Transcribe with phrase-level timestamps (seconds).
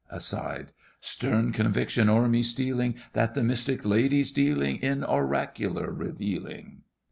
[0.09, 6.81] (Aside.) Stern conviction's o'er me stealing, That the mystic lady's dealing In oracular revealing.